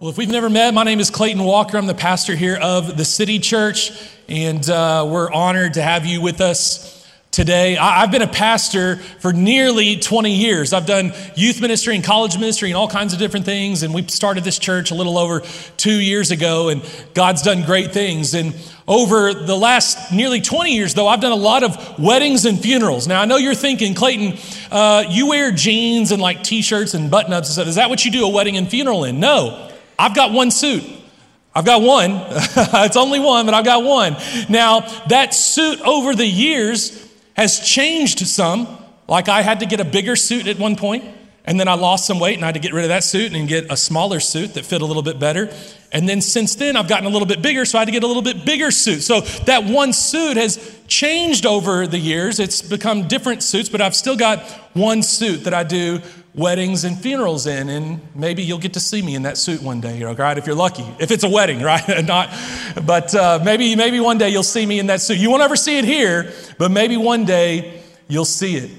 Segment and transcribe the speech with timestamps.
[0.00, 1.76] Well, if we've never met, my name is Clayton Walker.
[1.76, 3.90] I'm the pastor here of the City Church,
[4.28, 7.76] and uh, we're honored to have you with us today.
[7.76, 10.72] I- I've been a pastor for nearly 20 years.
[10.72, 14.06] I've done youth ministry and college ministry and all kinds of different things, and we
[14.06, 15.42] started this church a little over
[15.76, 16.80] two years ago, and
[17.14, 18.34] God's done great things.
[18.34, 18.54] And
[18.86, 23.08] over the last nearly 20 years, though, I've done a lot of weddings and funerals.
[23.08, 24.38] Now, I know you're thinking, Clayton,
[24.70, 27.66] uh, you wear jeans and like t shirts and button ups and stuff.
[27.66, 29.18] Is that what you do a wedding and funeral in?
[29.18, 29.64] No.
[29.98, 30.84] I've got one suit.
[31.54, 32.12] I've got one.
[32.30, 34.16] it's only one, but I've got one.
[34.48, 37.04] Now, that suit over the years
[37.34, 38.68] has changed some.
[39.08, 41.04] Like I had to get a bigger suit at one point,
[41.48, 43.32] and then I lost some weight and I had to get rid of that suit
[43.32, 45.50] and get a smaller suit that fit a little bit better.
[45.90, 48.02] And then since then, I've gotten a little bit bigger, so I had to get
[48.02, 49.00] a little bit bigger suit.
[49.00, 52.38] So that one suit has changed over the years.
[52.38, 54.40] It's become different suits, but I've still got
[54.74, 56.02] one suit that I do
[56.34, 59.80] weddings and funerals in, and maybe you'll get to see me in that suit one
[59.80, 60.36] day, right?
[60.36, 62.04] If you're lucky, if it's a wedding, right?
[62.04, 62.28] Not,
[62.84, 65.16] but uh, maybe maybe one day you'll see me in that suit.
[65.16, 68.70] You won't ever see it here, but maybe one day you'll see it,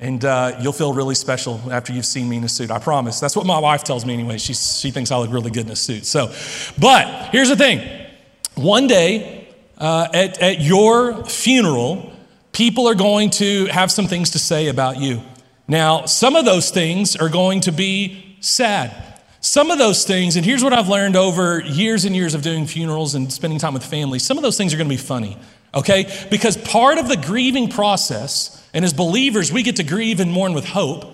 [0.00, 2.70] and uh, you'll feel really special after you've seen me in a suit.
[2.70, 3.18] I promise.
[3.20, 4.38] That's what my wife tells me anyway.
[4.38, 6.06] She she thinks I look really good in a suit.
[6.06, 6.32] So,
[6.78, 8.06] but here's the thing:
[8.54, 12.12] one day uh, at at your funeral,
[12.52, 15.22] people are going to have some things to say about you.
[15.66, 19.04] Now, some of those things are going to be sad.
[19.40, 22.66] Some of those things, and here's what I've learned over years and years of doing
[22.66, 25.36] funerals and spending time with family, some of those things are going to be funny,
[25.74, 26.26] okay?
[26.30, 30.52] Because part of the grieving process, and as believers, we get to grieve and mourn
[30.54, 31.04] with hope,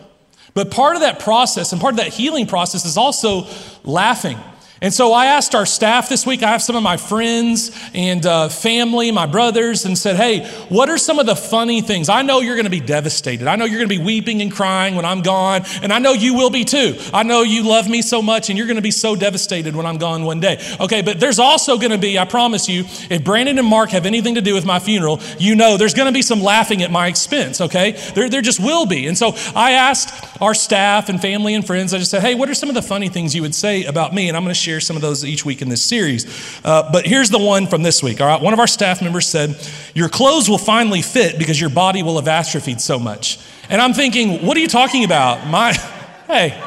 [0.54, 3.46] but part of that process and part of that healing process is also
[3.84, 4.38] laughing.
[4.80, 8.26] And so I asked our staff this week, I have some of my friends and
[8.26, 12.08] uh, family, my brothers, and said, hey, what are some of the funny things?
[12.08, 13.46] I know you're going to be devastated.
[13.46, 16.12] I know you're going to be weeping and crying when I'm gone, and I know
[16.12, 16.98] you will be too.
[17.12, 19.86] I know you love me so much, and you're going to be so devastated when
[19.86, 20.60] I'm gone one day.
[20.80, 24.06] Okay, but there's also going to be, I promise you, if Brandon and Mark have
[24.06, 26.90] anything to do with my funeral, you know there's going to be some laughing at
[26.90, 27.92] my expense, okay?
[28.14, 29.06] There, there just will be.
[29.06, 32.50] And so I asked our staff and family and friends, I just said, hey, what
[32.50, 34.28] are some of the funny things you would say about me?
[34.28, 36.24] And I'm going to share some of those each week in this series.
[36.64, 38.20] Uh, but here's the one from this week.
[38.20, 39.56] All right, one of our staff members said,
[39.94, 43.38] Your clothes will finally fit because your body will have atrophied so much.
[43.68, 45.46] And I'm thinking, What are you talking about?
[45.46, 45.72] My,
[46.26, 46.62] hey,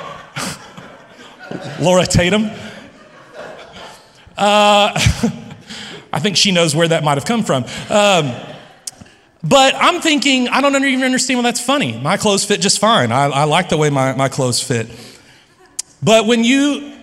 [1.81, 2.51] Laura Tatum.
[4.37, 4.93] Uh,
[6.13, 7.63] I think she knows where that might have come from.
[7.89, 8.33] Um,
[9.43, 11.97] but I'm thinking, I don't even understand why that's funny.
[11.99, 13.11] My clothes fit just fine.
[13.11, 14.87] I, I like the way my, my clothes fit.
[16.01, 16.96] But when you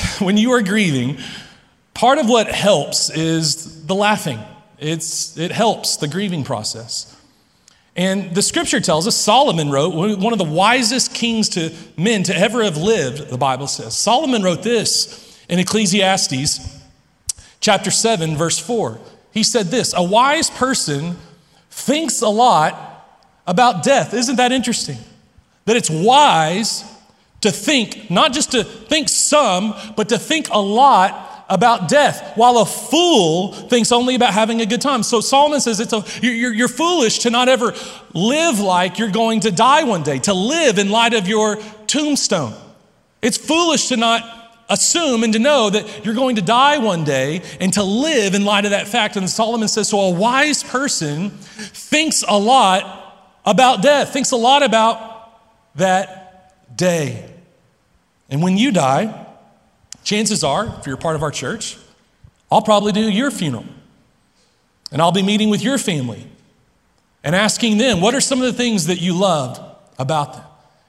[0.18, 1.18] when you are grieving,
[1.94, 4.38] part of what helps is the laughing.
[4.78, 7.16] It's, it helps the grieving process.
[7.94, 12.36] And the scripture tells us Solomon wrote, one of the wisest kings to men to
[12.36, 13.94] ever have lived, the Bible says.
[13.94, 16.80] Solomon wrote this in Ecclesiastes
[17.60, 18.98] chapter 7, verse 4.
[19.32, 21.16] He said this A wise person
[21.70, 22.88] thinks a lot
[23.46, 24.14] about death.
[24.14, 24.98] Isn't that interesting?
[25.66, 26.84] That it's wise
[27.42, 32.58] to think, not just to think some, but to think a lot about death, while
[32.58, 35.02] a fool thinks only about having a good time.
[35.02, 37.74] So Solomon says it's a, you're, you're foolish to not ever
[38.14, 42.54] live like you're going to die one day, to live in light of your tombstone.
[43.20, 44.22] It's foolish to not
[44.70, 48.46] assume and to know that you're going to die one day and to live in
[48.46, 49.16] light of that fact.
[49.16, 54.62] And Solomon says, so a wise person thinks a lot about death, thinks a lot
[54.62, 57.28] about that day.
[58.32, 59.26] And when you die,
[60.04, 61.76] chances are, if you're part of our church,
[62.50, 63.66] I'll probably do your funeral.
[64.90, 66.26] And I'll be meeting with your family
[67.22, 69.60] and asking them, what are some of the things that you loved
[69.98, 70.44] about them?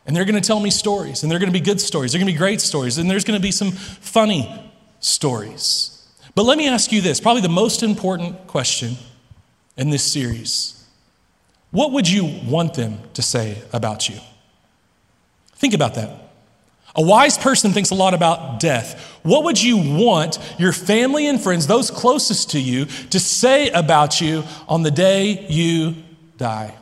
[0.05, 2.19] And they're going to tell me stories, and they're going to be good stories, they're
[2.19, 4.71] going to be great stories, and there's going to be some funny
[5.01, 6.07] stories.
[6.35, 8.95] But let me ask you this probably the most important question
[9.75, 10.87] in this series.
[11.71, 14.15] What would you want them to say about you?
[15.55, 16.22] Think about that.
[16.95, 19.19] A wise person thinks a lot about death.
[19.23, 24.21] What would you want your family and friends, those closest to you, to say about
[24.21, 25.95] you on the day you
[26.37, 26.75] die?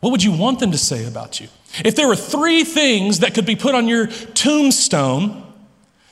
[0.00, 1.48] What would you want them to say about you?
[1.84, 5.46] If there were three things that could be put on your tombstone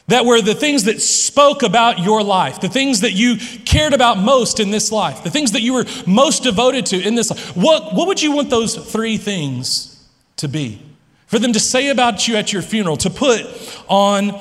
[0.09, 4.19] that were the things that spoke about your life, the things that you cared about
[4.19, 7.57] most in this life, the things that you were most devoted to in this life,
[7.57, 10.07] what, what would you want those three things
[10.37, 10.83] to be?
[11.29, 13.47] For them to say about you at your funeral, to put
[13.87, 14.33] on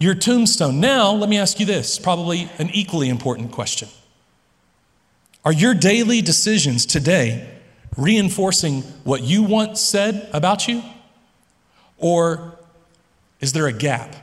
[0.00, 0.80] your tombstone.
[0.80, 3.88] Now, let me ask you this probably an equally important question.
[5.44, 7.48] Are your daily decisions today
[7.96, 10.82] reinforcing what you once said about you?
[11.98, 12.58] Or
[13.40, 14.16] is there a gap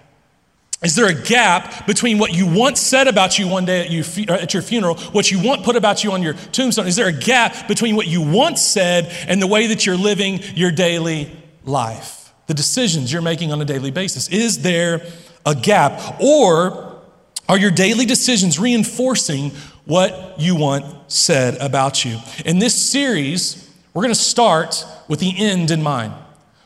[0.83, 4.03] Is there a gap between what you once said about you one day at, you,
[4.29, 6.87] at, your funeral, what you want put about you on your tombstone?
[6.87, 10.39] Is there a gap between what you once said and the way that you're living
[10.55, 11.31] your daily
[11.67, 12.33] life?
[12.47, 14.27] The decisions you're making on a daily basis.
[14.29, 15.05] Is there
[15.45, 16.21] a gap?
[16.21, 17.01] Or
[17.49, 19.51] are your daily decisions reinforcing
[19.85, 22.19] what you want said about you?
[22.45, 26.13] In this series, we're going to start with the end in mind.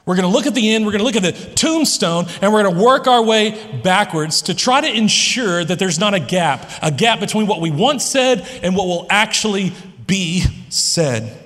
[0.06, 2.52] We're going to look at the end, we're going to look at the tombstone, and
[2.52, 6.20] we're going to work our way backwards to try to ensure that there's not a
[6.20, 9.72] gap, a gap between what we once said and what will actually
[10.08, 11.38] be said.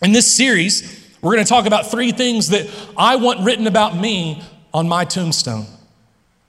[0.00, 3.96] In this series, we're going to talk about three things that I want written about
[3.96, 4.42] me
[4.74, 5.66] on my tombstone,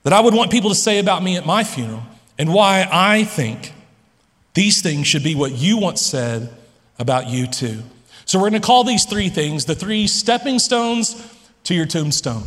[0.02, 2.02] that I would want people to say about me at my funeral,
[2.38, 3.72] and why I think
[4.54, 6.52] these things should be what you once said
[6.98, 7.82] about you too.
[8.24, 11.24] So we're going to call these three things the three stepping stones
[11.64, 12.44] to your tombstone.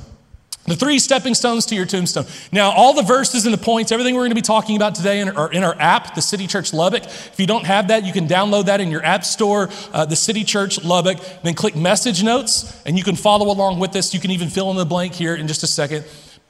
[0.67, 2.25] The three stepping stones to your tombstone.
[2.51, 5.21] Now, all the verses and the points, everything we're going to be talking about today
[5.21, 7.05] are in our app, the City Church Lubbock.
[7.05, 10.17] If you don't have that, you can download that in your app store, uh, the
[10.17, 11.19] City Church Lubbock.
[11.41, 14.13] Then click message notes, and you can follow along with this.
[14.13, 16.03] You can even fill in the blank here in just a second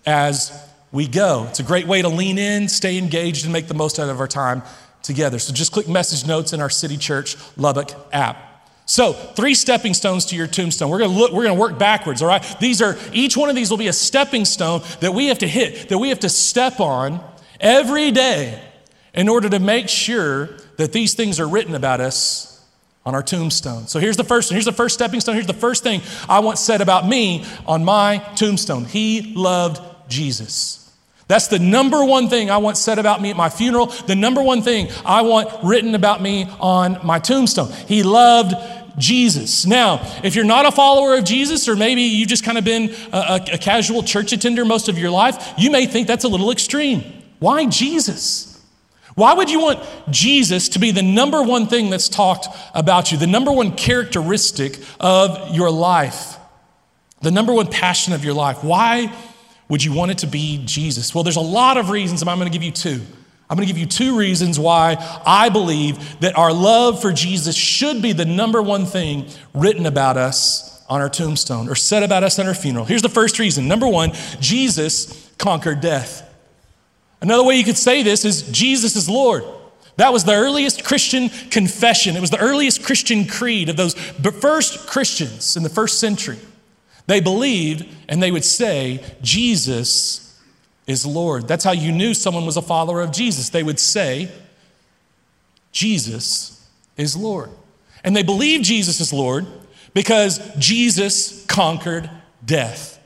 [0.03, 0.51] as
[0.91, 1.45] we go.
[1.49, 4.19] It's a great way to lean in, stay engaged, and make the most out of
[4.19, 4.63] our time
[5.03, 5.37] together.
[5.37, 8.46] So just click message notes in our City Church Lubbock app.
[8.89, 10.89] So, three stepping stones to your tombstone.
[10.89, 12.55] We're going to look we're going to work backwards, all right?
[12.61, 15.47] These are each one of these will be a stepping stone that we have to
[15.47, 17.19] hit, that we have to step on
[17.59, 18.63] every day
[19.13, 22.65] in order to make sure that these things are written about us
[23.05, 23.87] on our tombstone.
[23.87, 24.55] So, here's the first one.
[24.55, 25.35] Here's the first stepping stone.
[25.35, 28.85] Here's the first thing I want said about me on my tombstone.
[28.85, 30.87] He loved Jesus.
[31.27, 34.41] That's the number one thing I want said about me at my funeral, the number
[34.41, 37.69] one thing I want written about me on my tombstone.
[37.87, 38.55] He loved
[38.97, 39.65] Jesus.
[39.65, 42.93] Now, if you're not a follower of Jesus, or maybe you've just kind of been
[43.13, 46.51] a, a, casual church attender most of your life, you may think that's a little
[46.51, 47.03] extreme.
[47.39, 48.57] Why Jesus?
[49.15, 49.79] Why would you want
[50.09, 54.79] Jesus to be the number one thing that's talked about you, the number one characteristic
[54.99, 56.37] of your life,
[57.21, 58.63] the number one passion of your life?
[58.63, 59.11] Why
[59.69, 61.13] would you want it to be Jesus?
[61.13, 63.01] Well, there's a lot of reasons, and I'm going to give you two.
[63.49, 67.55] I'm going to give you two reasons why I believe that our love for Jesus
[67.55, 72.23] should be the number one thing written about us on our tombstone or said about
[72.23, 72.85] us on our funeral.
[72.85, 73.67] Here's the first reason.
[73.67, 76.23] Number one, Jesus conquered death.
[77.21, 79.43] Another way you could say this is Jesus is Lord.
[79.95, 82.15] That was the earliest Christian confession.
[82.15, 86.37] It was the earliest Christian creed of those first Christians in the first century.
[87.07, 90.26] They believed and they would say, Jesus
[90.87, 91.47] is Lord.
[91.47, 93.49] That's how you knew someone was a follower of Jesus.
[93.49, 94.31] They would say,
[95.71, 97.51] Jesus is Lord.
[98.03, 99.45] And they believe Jesus is Lord
[99.93, 102.09] because Jesus conquered
[102.45, 102.97] death.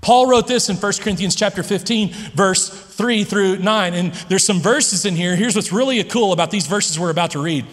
[0.00, 3.94] Paul wrote this in 1 Corinthians chapter 15, verse 3 through 9.
[3.94, 5.36] And there's some verses in here.
[5.36, 7.66] Here's what's really cool about these verses we're about to read.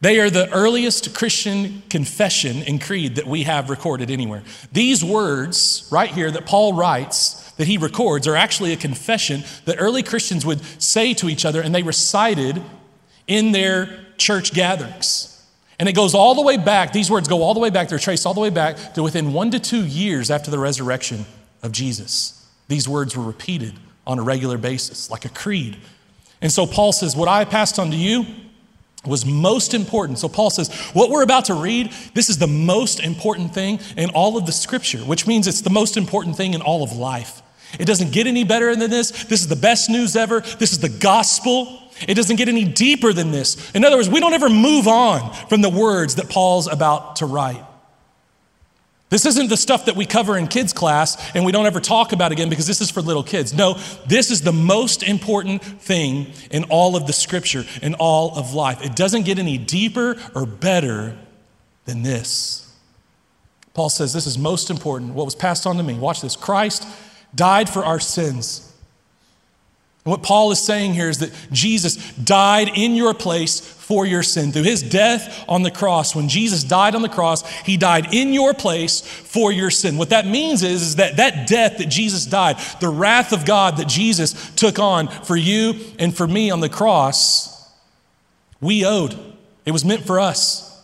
[0.00, 4.42] They are the earliest Christian confession and creed that we have recorded anywhere.
[4.72, 9.76] These words right here that Paul writes that he records are actually a confession that
[9.78, 12.62] early Christians would say to each other and they recited
[13.26, 15.32] in their church gatherings.
[15.78, 17.98] And it goes all the way back, these words go all the way back, they're
[17.98, 21.26] traced all the way back to within one to two years after the resurrection
[21.62, 22.46] of Jesus.
[22.68, 23.74] These words were repeated
[24.06, 25.76] on a regular basis, like a creed.
[26.40, 28.24] And so Paul says, What I passed on to you,
[29.06, 30.18] was most important.
[30.18, 34.10] So Paul says, what we're about to read, this is the most important thing in
[34.10, 37.42] all of the scripture, which means it's the most important thing in all of life.
[37.78, 39.10] It doesn't get any better than this.
[39.24, 40.40] This is the best news ever.
[40.40, 41.82] This is the gospel.
[42.06, 43.70] It doesn't get any deeper than this.
[43.72, 47.26] In other words, we don't ever move on from the words that Paul's about to
[47.26, 47.64] write.
[49.08, 52.12] This isn't the stuff that we cover in kids' class and we don't ever talk
[52.12, 53.54] about again because this is for little kids.
[53.54, 53.74] No,
[54.06, 58.84] this is the most important thing in all of the scripture, in all of life.
[58.84, 61.16] It doesn't get any deeper or better
[61.84, 62.74] than this.
[63.74, 65.14] Paul says this is most important.
[65.14, 65.94] What was passed on to me.
[65.94, 66.34] Watch this.
[66.34, 66.84] Christ
[67.34, 68.62] died for our sins.
[70.04, 74.22] And what Paul is saying here is that Jesus died in your place for your
[74.22, 74.52] sin.
[74.52, 78.32] Through his death on the cross, when Jesus died on the cross, he died in
[78.32, 79.96] your place for your sin.
[79.96, 83.78] What that means is, is that that death that Jesus died, the wrath of God
[83.78, 87.68] that Jesus took on for you and for me on the cross,
[88.60, 89.18] we owed.
[89.64, 90.75] It was meant for us.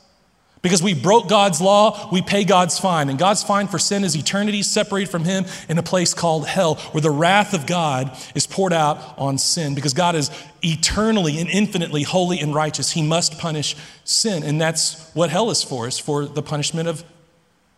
[0.62, 3.08] Because we broke God's law, we pay God's fine.
[3.08, 6.76] And God's fine for sin is eternity separated from Him in a place called hell,
[6.92, 9.74] where the wrath of God is poured out on sin.
[9.74, 10.30] Because God is
[10.62, 14.44] eternally and infinitely holy and righteous, He must punish sin.
[14.44, 17.04] And that's what hell is for, is for the punishment of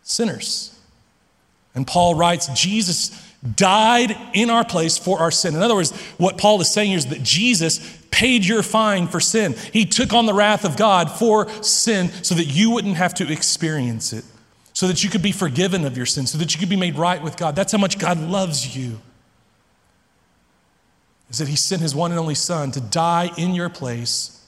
[0.03, 0.79] sinners.
[1.73, 3.19] And Paul writes, Jesus
[3.55, 5.55] died in our place for our sin.
[5.55, 7.79] In other words, what Paul is saying here is that Jesus
[8.15, 9.53] paid your fine for sin.
[9.73, 13.29] He took on the wrath of God for sin so that you wouldn't have to
[13.29, 14.23] experience it,
[14.71, 16.95] so that you could be forgiven of your sin, so that you could be made
[16.95, 17.57] right with God.
[17.57, 19.01] That's how much God loves you.
[21.29, 24.45] Is that He sent His one and only Son to die in your place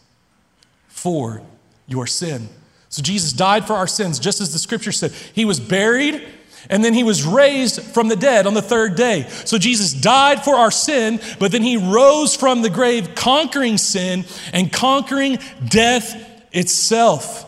[0.87, 1.41] for
[1.87, 2.47] your sin.
[2.87, 5.11] So Jesus died for our sins, just as the scripture said.
[5.11, 6.25] He was buried
[6.69, 9.27] and then he was raised from the dead on the third day.
[9.45, 14.25] So Jesus died for our sin, but then he rose from the grave, conquering sin
[14.53, 16.15] and conquering death
[16.51, 17.45] itself.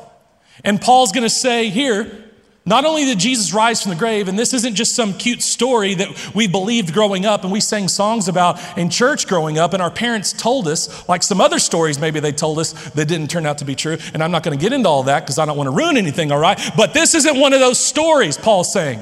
[0.63, 2.28] And Paul's going to say here,
[2.69, 5.95] not only did Jesus rise from the grave, and this isn't just some cute story
[5.95, 9.81] that we believed growing up and we sang songs about in church growing up, and
[9.81, 13.47] our parents told us, like some other stories maybe they told us that didn't turn
[13.47, 13.97] out to be true.
[14.13, 15.97] And I'm not going to get into all that because I don't want to ruin
[15.97, 16.59] anything, all right?
[16.77, 19.01] But this isn't one of those stories, Paul's saying.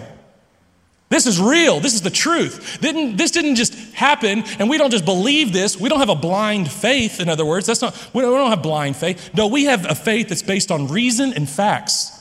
[1.10, 1.82] This is real.
[1.82, 2.80] This is the truth.
[2.82, 5.78] Didn't, this didn't just happen, and we don't just believe this.
[5.78, 7.68] We don't have a blind faith, in other words.
[7.68, 9.34] That's not, we don't, we don't have blind faith.
[9.34, 12.17] No, we have a faith that's based on reason and facts.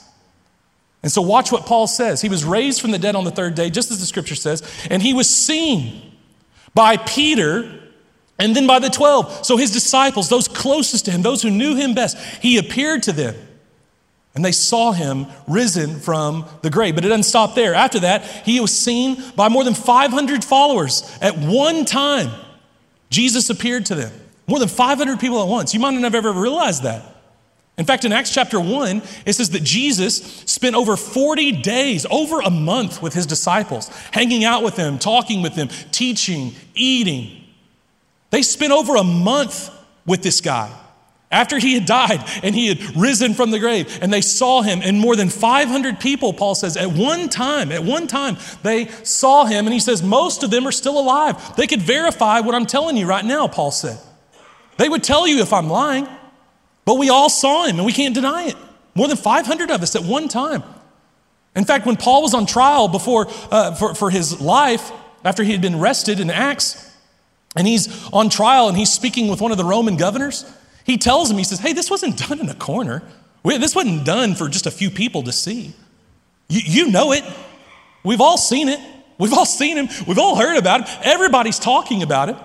[1.07, 2.21] And so, watch what Paul says.
[2.21, 4.61] He was raised from the dead on the third day, just as the scripture says,
[4.91, 6.03] and he was seen
[6.75, 7.81] by Peter
[8.41, 9.47] and then by the 12.
[9.47, 13.13] So, his disciples, those closest to him, those who knew him best, he appeared to
[13.13, 13.37] them.
[14.35, 16.97] And they saw him risen from the grave.
[16.97, 17.73] But it doesn't stop there.
[17.73, 22.33] After that, he was seen by more than 500 followers at one time.
[23.11, 24.13] Jesus appeared to them.
[24.49, 25.73] More than 500 people at once.
[25.73, 27.16] You might not have ever realized that.
[27.79, 32.41] In fact, in Acts chapter 1, it says that Jesus spent over 40 days, over
[32.41, 37.45] a month with his disciples, hanging out with them, talking with them, teaching, eating.
[38.31, 39.71] They spent over a month
[40.07, 40.73] with this guy
[41.31, 44.81] after he had died and he had risen from the grave and they saw him.
[44.83, 49.45] And more than 500 people paul says at one time at one time they saw
[49.45, 51.57] him and he says most of them are still alive.
[51.57, 53.99] They could verify what i'm telling you right now paul said.
[54.77, 56.07] They would tell you if i'm lying
[56.87, 58.57] but we all saw him and we can't deny it.
[58.95, 60.63] More than 500 of us at one time.
[61.55, 64.91] In fact, when Paul was on trial before, uh, for, for his life,
[65.25, 66.95] after he had been arrested in Acts,
[67.57, 70.51] and he's on trial and he's speaking with one of the Roman governors,
[70.85, 73.03] he tells him, he says, Hey, this wasn't done in a corner.
[73.43, 75.73] This wasn't done for just a few people to see.
[76.49, 77.25] You, you know it.
[78.05, 78.81] We've all seen it.
[79.19, 79.89] We've all seen him.
[80.07, 80.89] We've all heard about it.
[81.03, 82.37] Everybody's talking about it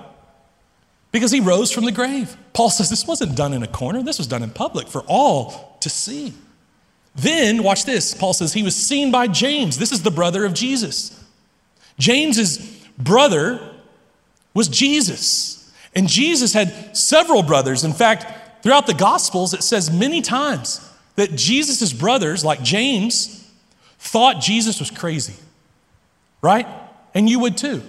[1.11, 2.35] because he rose from the grave.
[2.53, 5.77] Paul says this wasn't done in a corner, this was done in public for all
[5.81, 6.33] to see.
[7.15, 8.13] Then, watch this.
[8.13, 9.77] Paul says he was seen by James.
[9.77, 11.21] This is the brother of Jesus.
[11.99, 12.57] James's
[12.97, 13.59] brother
[14.53, 15.71] was Jesus.
[15.93, 17.83] And Jesus had several brothers.
[17.83, 23.49] In fact, throughout the Gospels, it says many times that Jesus' brothers, like James,
[23.99, 25.35] thought Jesus was crazy,
[26.41, 26.67] right?
[27.13, 27.83] And you would too.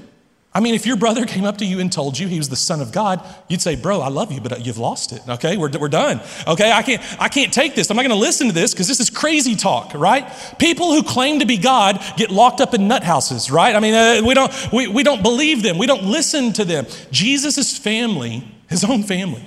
[0.55, 2.57] I mean, if your brother came up to you and told you he was the
[2.57, 5.23] son of God, you'd say, Bro, I love you, but you've lost it.
[5.27, 6.21] Okay, we're, we're done.
[6.47, 7.91] Okay, I can't, I can't take this.
[7.91, 10.31] I'm not going to listen to this because this is crazy talk, right?
[10.59, 13.75] People who claim to be God get locked up in nut houses, right?
[13.75, 16.87] I mean, uh, we, don't, we, we don't believe them, we don't listen to them.
[17.11, 19.43] Jesus' family, his own family,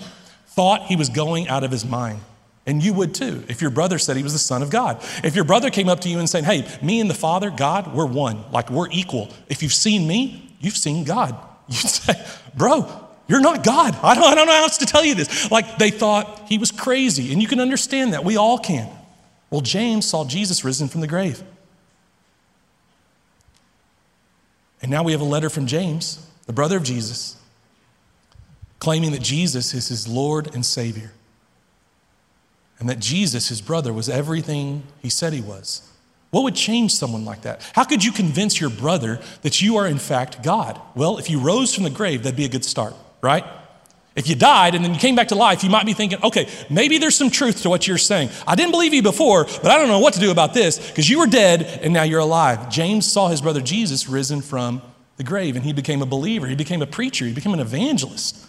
[0.47, 2.19] thought he was going out of his mind.
[2.65, 4.97] And you would too if your brother said he was the Son of God.
[5.24, 7.93] If your brother came up to you and said, Hey, me and the Father, God,
[7.93, 9.29] we're one, like we're equal.
[9.50, 11.38] If you've seen me, You've seen God.
[11.67, 12.13] You'd say,
[12.57, 12.89] Bro,
[13.27, 13.95] you're not God.
[14.01, 15.51] I don't, I don't know how else to tell you this.
[15.51, 17.31] Like they thought he was crazy.
[17.31, 18.25] And you can understand that.
[18.25, 18.89] We all can.
[19.51, 21.43] Well, James saw Jesus risen from the grave.
[24.81, 27.38] And now we have a letter from James, the brother of Jesus,
[28.79, 31.12] claiming that Jesus is his Lord and Savior.
[32.79, 35.88] And that Jesus, his brother, was everything he said he was.
[36.32, 37.62] What would change someone like that?
[37.74, 40.79] How could you convince your brother that you are in fact God?
[40.96, 43.46] Well, if you rose from the grave, that'd be a good start, right?
[44.15, 46.48] If you died and then you came back to life, you might be thinking, okay,
[46.70, 48.29] maybe there's some truth to what you're saying.
[48.48, 51.10] I didn't believe you before, but I don't know what to do about this because
[51.10, 52.70] you were dead and now you're alive.
[52.70, 54.82] James saw his brother Jesus risen from
[55.17, 56.48] the grave and he became a believer.
[56.48, 57.25] He became a preacher.
[57.25, 58.46] He became an evangelist.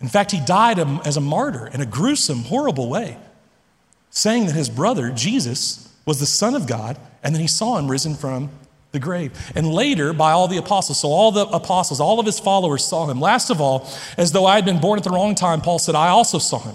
[0.00, 3.18] In fact, he died as a martyr in a gruesome, horrible way,
[4.10, 7.88] saying that his brother, Jesus, was the Son of God, and then he saw him
[7.88, 8.50] risen from
[8.90, 9.30] the grave.
[9.54, 13.06] And later, by all the apostles, so all the apostles, all of his followers saw
[13.06, 13.20] him.
[13.20, 13.88] Last of all,
[14.18, 16.58] as though I had been born at the wrong time, Paul said, I also saw
[16.58, 16.74] him.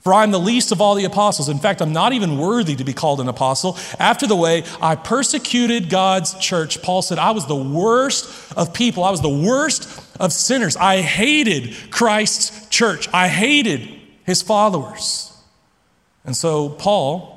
[0.00, 1.48] For I am the least of all the apostles.
[1.48, 3.78] In fact, I'm not even worthy to be called an apostle.
[4.00, 9.04] After the way I persecuted God's church, Paul said, I was the worst of people.
[9.04, 9.88] I was the worst
[10.18, 10.76] of sinners.
[10.76, 13.08] I hated Christ's church.
[13.14, 13.88] I hated
[14.24, 15.32] his followers.
[16.24, 17.33] And so Paul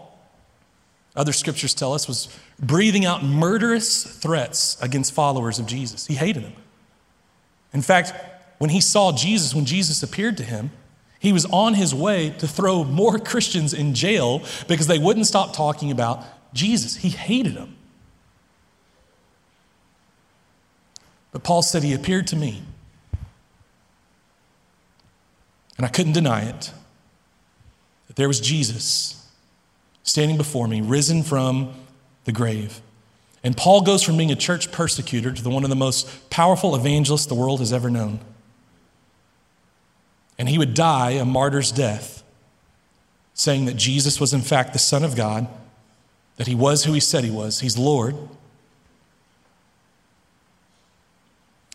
[1.18, 6.06] other scriptures tell us, was breathing out murderous threats against followers of Jesus.
[6.06, 6.54] He hated them.
[7.74, 8.14] In fact,
[8.60, 10.70] when he saw Jesus, when Jesus appeared to him,
[11.20, 15.56] he was on his way to throw more Christians in jail because they wouldn't stop
[15.56, 16.98] talking about Jesus.
[16.98, 17.76] He hated them.
[21.32, 22.64] But Paul said, He appeared to me,
[25.78, 26.72] and I couldn't deny it,
[28.08, 29.17] that there was Jesus
[30.08, 31.74] standing before me, risen from
[32.24, 32.82] the grave.
[33.44, 36.76] And Paul goes from being a church persecutor to the one of the most powerful
[36.76, 38.20] evangelists the world has ever known.
[40.40, 42.24] And he would die a martyr's death,
[43.34, 45.48] saying that Jesus was, in fact, the Son of God,
[46.38, 48.16] that he was who he said he was, he's Lord.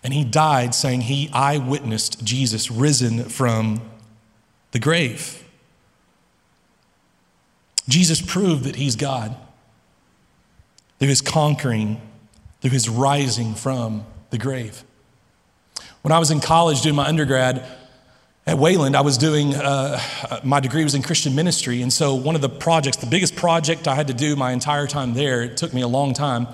[0.02, 3.82] And he died saying he eyewitnessed Jesus risen from
[4.70, 5.41] the grave.
[7.88, 9.34] Jesus proved that he's God
[10.98, 12.00] through his conquering,
[12.60, 14.84] through his rising from the grave.
[16.02, 17.64] When I was in college doing my undergrad
[18.46, 20.00] at Wayland, I was doing, uh,
[20.42, 21.82] my degree was in Christian ministry.
[21.82, 24.86] And so, one of the projects, the biggest project I had to do my entire
[24.86, 26.48] time there, it took me a long time,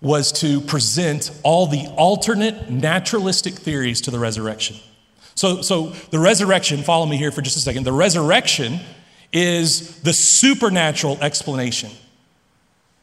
[0.00, 4.76] was to present all the alternate naturalistic theories to the resurrection.
[5.34, 7.84] So, so the resurrection, follow me here for just a second.
[7.84, 8.80] The resurrection
[9.32, 11.90] is the supernatural explanation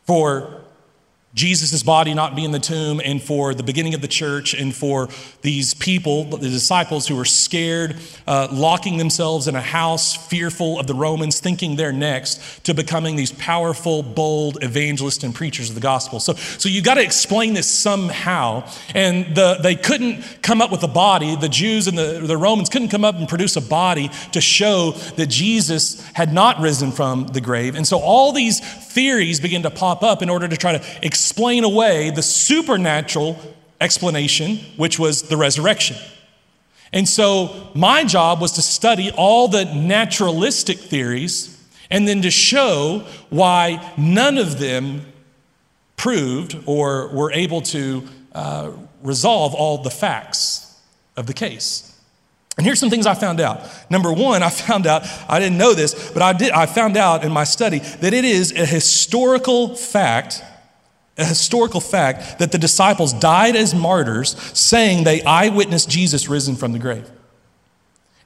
[0.06, 0.59] for
[1.36, 4.76] Jesus' body not be in the tomb, and for the beginning of the church, and
[4.76, 5.10] for
[5.42, 10.88] these people, the disciples who were scared, uh, locking themselves in a house, fearful of
[10.88, 15.82] the Romans, thinking they're next, to becoming these powerful, bold evangelists and preachers of the
[15.82, 16.20] gospel.
[16.20, 18.68] So, so you got to explain this somehow.
[18.96, 22.70] And the, they couldn't come up with a body, the Jews and the, the Romans
[22.70, 27.28] couldn't come up and produce a body to show that Jesus had not risen from
[27.28, 27.76] the grave.
[27.76, 31.63] And so all these theories begin to pop up in order to try to explain
[31.63, 33.39] away the supernatural
[33.79, 35.98] explanation, which was the resurrection.
[36.91, 41.56] And so my job was to study all the naturalistic theories
[41.91, 45.06] and then to show why none of them
[45.95, 48.71] proved or were able to uh,
[49.04, 50.80] resolve all the facts
[51.15, 51.88] of the case.
[52.60, 53.63] And here's some things I found out.
[53.89, 57.24] Number one, I found out, I didn't know this, but I did, I found out
[57.24, 60.43] in my study that it is a historical fact,
[61.17, 66.74] a historical fact that the disciples died as martyrs, saying they eyewitnessed Jesus risen from
[66.74, 67.10] the grave.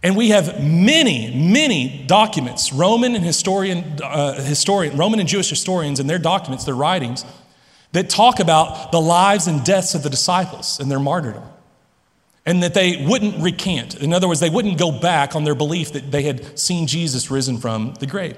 [0.02, 6.00] And we have many, many documents, Roman and historian, uh, historian, Roman and Jewish historians
[6.00, 7.24] and their documents, their writings,
[7.91, 11.53] that talk about the lives and deaths of the disciples and their martyrdom
[12.45, 13.95] and that they wouldn't recant.
[13.95, 17.32] In other words, they wouldn't go back on their belief that they had seen Jesus
[17.32, 18.38] risen from the grave.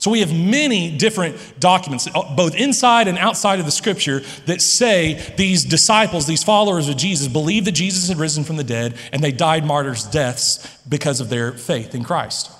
[0.00, 4.60] So we have many different documents, uh, both inside and outside of the scripture, that
[4.60, 8.96] say these disciples, these followers of Jesus, believed that Jesus had risen from the dead
[9.12, 12.52] and they died martyrs' deaths because of their faith in Christ.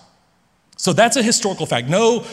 [0.77, 1.89] So that's a historical fact.
[1.89, 2.25] No,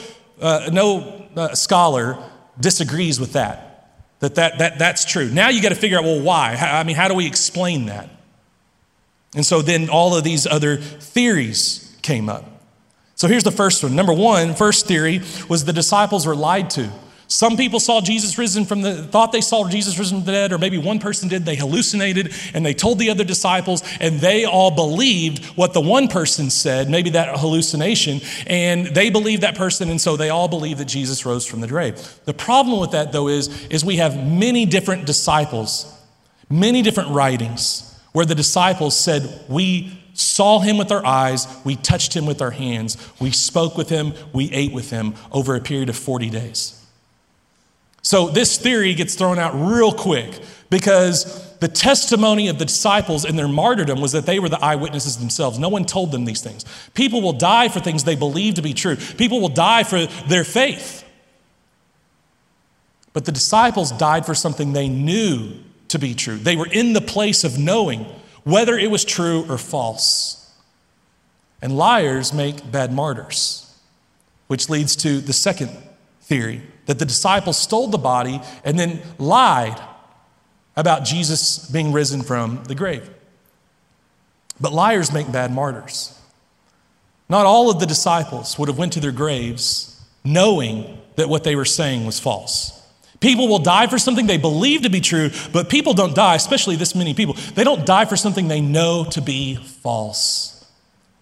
[0.41, 2.17] uh, no uh, scholar
[2.59, 3.91] disagrees with that,
[4.21, 5.29] that, that, that that's true.
[5.29, 6.55] Now you got to figure out, well, why?
[6.55, 8.09] I mean, how do we explain that?
[9.35, 12.45] And so then all of these other theories came up.
[13.15, 13.95] So here's the first one.
[13.95, 16.91] Number one, first theory was the disciples were lied to.
[17.27, 20.51] Some people saw Jesus risen from the, thought they saw Jesus risen from the dead,
[20.51, 21.43] or maybe one person did.
[21.43, 26.07] They hallucinated and they told the other disciples, and they all believed what the one
[26.07, 30.79] person said, maybe that hallucination, and they believed that person, and so they all believed
[30.79, 32.19] that Jesus rose from the grave.
[32.25, 35.91] The problem with that, though, is, is we have many different disciples,
[36.47, 42.15] many different writings where the disciples said, We saw him with our eyes, we touched
[42.15, 45.89] him with our hands, we spoke with him, we ate with him over a period
[45.89, 46.81] of 40 days.
[48.01, 53.35] So this theory gets thrown out real quick because the testimony of the disciples in
[53.35, 55.59] their martyrdom was that they were the eyewitnesses themselves.
[55.59, 56.63] No one told them these things.
[56.93, 60.45] People will die for things they believe to be true, people will die for their
[60.45, 61.03] faith.
[63.11, 66.37] But the disciples died for something they knew to be true.
[66.37, 68.05] They were in the place of knowing
[68.43, 70.53] whether it was true or false.
[71.61, 73.73] And liars make bad martyrs,
[74.47, 75.71] which leads to the second
[76.21, 79.79] theory that the disciples stole the body and then lied
[80.75, 83.09] about Jesus being risen from the grave.
[84.59, 86.17] But liars make bad martyrs.
[87.27, 91.55] Not all of the disciples would have went to their graves knowing that what they
[91.55, 92.74] were saying was false.
[93.19, 96.75] People will die for something they believe to be true, but people don't die, especially
[96.75, 97.33] this many people.
[97.33, 100.65] They don't die for something they know to be false.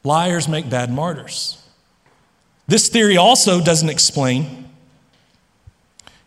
[0.03, 1.61] Liars make bad martyrs.
[2.67, 4.69] This theory also doesn't explain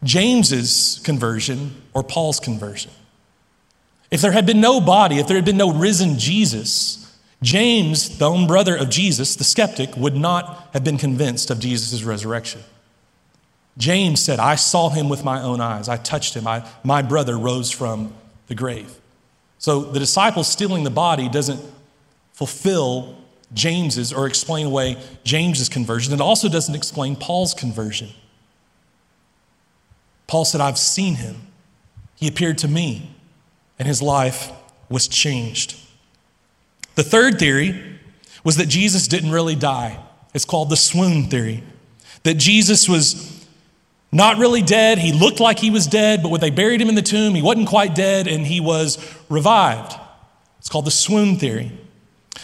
[0.02, 2.90] James's conversion or Paul's conversion.
[4.10, 7.02] If there had been no body, if there had been no risen Jesus,
[7.42, 12.02] James, the own brother of Jesus, the skeptic, would not have been convinced of Jesus'
[12.02, 12.62] resurrection.
[13.78, 15.88] James said, I saw him with my own eyes.
[15.88, 16.46] I touched him.
[16.46, 18.14] I, my brother rose from
[18.46, 18.98] the grave.
[19.58, 21.60] So the disciples stealing the body doesn't
[22.32, 23.16] fulfill
[23.52, 26.14] James's or explain away James's conversion.
[26.14, 28.10] It also doesn't explain Paul's conversion.
[30.26, 31.36] Paul said, I've seen him.
[32.16, 33.10] He appeared to me,
[33.78, 34.50] and his life
[34.88, 35.78] was changed.
[36.94, 37.98] The third theory
[38.42, 39.98] was that Jesus didn't really die.
[40.34, 41.62] It's called the swoon theory.
[42.22, 43.35] That Jesus was
[44.12, 44.98] not really dead.
[44.98, 47.42] He looked like he was dead, but when they buried him in the tomb, he
[47.42, 49.94] wasn't quite dead and he was revived.
[50.58, 51.72] It's called the swoon theory.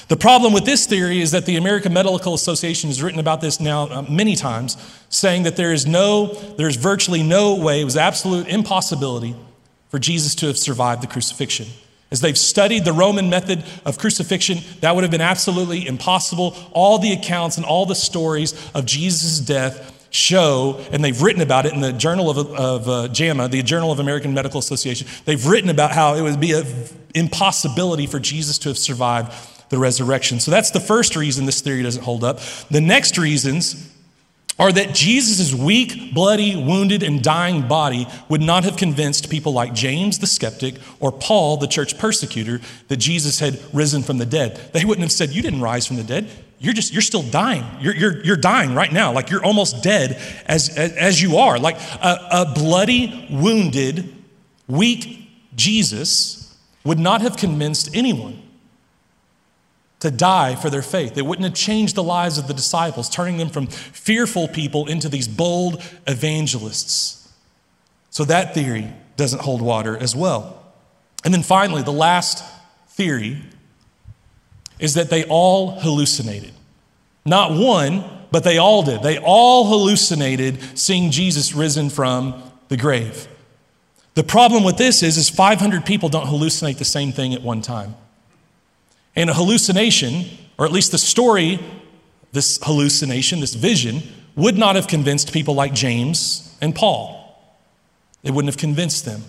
[0.09, 3.61] The problem with this theory is that the American Medical Association has written about this
[3.61, 4.77] now uh, many times,
[5.09, 9.35] saying that there is no, there's virtually no way, it was absolute impossibility
[9.89, 11.67] for Jesus to have survived the crucifixion.
[12.11, 16.55] As they've studied the Roman method of crucifixion, that would have been absolutely impossible.
[16.73, 21.67] All the accounts and all the stories of Jesus' death show, and they've written about
[21.67, 25.09] it in the Journal of, of uh, JAMA, the Journal of American Medical Association.
[25.25, 26.67] They've written about how it would be an
[27.15, 29.33] impossibility for Jesus to have survived
[29.71, 30.39] the resurrection.
[30.39, 32.41] So that's the first reason this theory doesn't hold up.
[32.71, 33.91] The next reasons
[34.59, 39.73] are that Jesus' weak, bloody, wounded, and dying body would not have convinced people like
[39.73, 44.57] James the skeptic or Paul the church persecutor that Jesus had risen from the dead.
[44.75, 46.31] They wouldn't have said, You didn't rise from the dead.
[46.63, 47.67] You're just, you're still dying.
[47.81, 49.13] You're, you're, you're dying right now.
[49.13, 51.59] Like you're almost dead as, as, as you are.
[51.59, 54.15] Like a, a bloody, wounded,
[54.69, 58.41] weak Jesus would not have convinced anyone
[59.99, 61.19] to die for their faith.
[61.19, 65.09] It wouldn't have changed the lives of the disciples, turning them from fearful people into
[65.09, 67.33] these bold evangelists.
[68.11, 70.63] So that theory doesn't hold water as well.
[71.25, 72.45] And then finally, the last
[72.89, 73.43] theory
[74.83, 76.53] is that they all hallucinated.
[77.25, 79.03] Not one, but they all did.
[79.03, 83.29] They all hallucinated seeing Jesus risen from the grave.
[84.15, 87.63] The problem with this is, is 500 people don't hallucinate the same thing at one
[87.63, 87.95] time.
[89.15, 90.25] And a hallucination,
[90.59, 91.61] or at least the story,
[92.33, 94.03] this hallucination, this vision,
[94.35, 97.19] would not have convinced people like James and Paul.
[98.25, 99.23] It wouldn't have convinced them.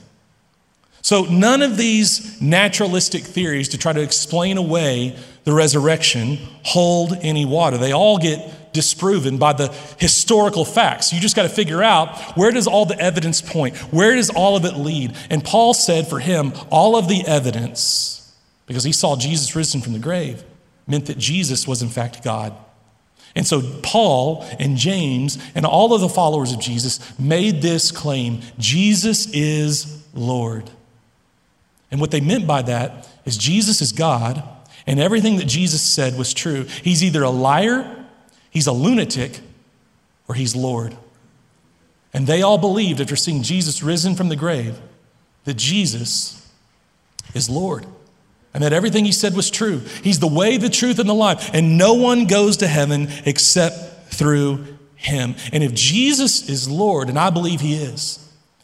[1.02, 7.46] So, none of these naturalistic theories to try to explain away the resurrection hold any
[7.46, 7.78] water.
[7.78, 9.68] They all get disproven by the
[10.00, 11.14] historical facts.
[11.14, 13.78] You just got to figure out where does all the evidence point?
[13.94, 15.16] Where does all of it lead?
[15.30, 18.14] And Paul said for him, all of the evidence
[18.66, 20.44] because he saw Jesus risen from the grave
[20.88, 22.54] meant that Jesus was in fact God.
[23.36, 28.42] And so Paul and James and all of the followers of Jesus made this claim
[28.58, 30.70] Jesus is Lord.
[31.92, 34.44] And what they meant by that is Jesus is God,
[34.86, 36.64] and everything that Jesus said was true.
[36.84, 38.06] He's either a liar,
[38.50, 39.40] he's a lunatic,
[40.28, 40.98] or he's Lord.
[42.14, 44.80] And they all believed after seeing Jesus risen from the grave
[45.46, 46.48] that Jesus
[47.34, 47.86] is Lord
[48.54, 49.80] and that everything he said was true.
[50.04, 51.50] He's the way, the truth, and the life.
[51.54, 54.66] And no one goes to heaven except through
[54.96, 55.36] him.
[55.52, 58.20] And if Jesus is Lord, and I believe he is,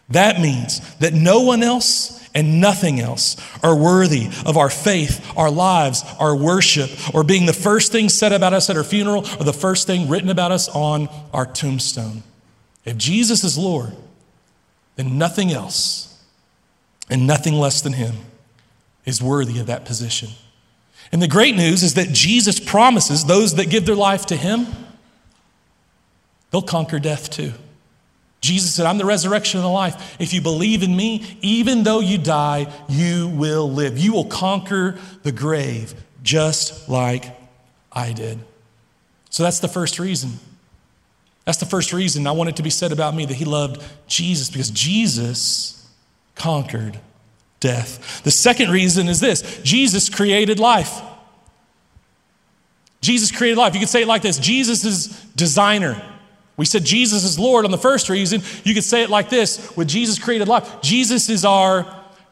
[0.10, 5.50] that means that no one else and nothing else are worthy of our faith, our
[5.50, 9.44] lives, our worship, or being the first thing said about us at our funeral or
[9.44, 12.24] the first thing written about us on our tombstone.
[12.86, 13.96] If Jesus is Lord,
[14.96, 16.22] then nothing else
[17.10, 18.16] and nothing less than him
[19.06, 20.30] is worthy of that position.
[21.12, 24.68] And the great news is that Jesus promises those that give their life to Him,
[26.52, 27.54] they'll conquer death too.
[28.42, 30.16] Jesus said, I'm the resurrection and the life.
[30.20, 33.98] If you believe in me, even though you die, you will live.
[33.98, 37.26] You will conquer the grave just like
[37.92, 38.40] I did.
[39.30, 40.40] So that's the first reason.
[41.46, 43.84] That's the first reason I want it to be said about me that he loved
[44.08, 45.88] Jesus because Jesus
[46.36, 47.00] conquered
[47.60, 48.24] death.
[48.24, 51.02] The second reason is this Jesus created life.
[53.02, 53.74] Jesus created life.
[53.74, 56.02] You could say it like this Jesus is designer.
[56.60, 58.42] We said Jesus is Lord on the first reason.
[58.66, 60.82] You could say it like this with Jesus created life.
[60.82, 61.88] Jesus is our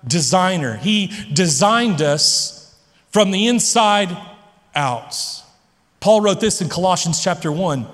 [0.06, 0.76] designer.
[0.76, 2.78] He designed us
[3.10, 4.10] from the inside
[4.76, 5.16] out.
[6.02, 7.88] Paul wrote this in Colossians chapter 1,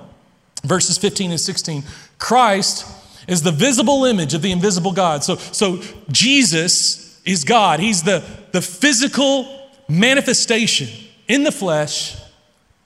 [0.63, 1.84] verses 15 and 16.
[2.17, 2.88] Christ
[3.28, 5.24] is the visible image of the invisible God.
[5.24, 7.80] So, so Jesus is God.
[7.80, 10.89] He's the, the physical manifestation
[11.28, 12.17] in the flesh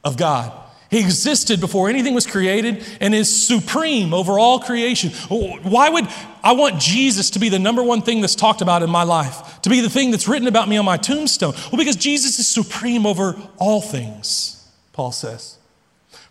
[0.04, 0.52] of God.
[0.90, 5.10] He existed before anything was created and is supreme over all creation.
[5.30, 6.08] Why would
[6.44, 9.62] I want Jesus to be the number one thing that's talked about in my life,
[9.64, 11.54] to be the thing that's written about me on my tombstone?
[11.72, 15.58] Well, because Jesus is supreme over all things, Paul says.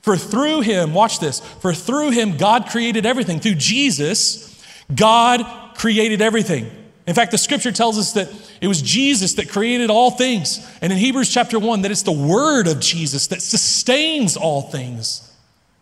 [0.01, 3.40] For through him, watch this, for through him, God created everything.
[3.40, 4.64] Through Jesus,
[4.95, 6.71] God created everything.
[7.07, 8.29] In fact, the scripture tells us that
[8.61, 10.69] it was Jesus that created all things.
[10.81, 15.33] And in Hebrews chapter 1, that it's the word of Jesus that sustains all things,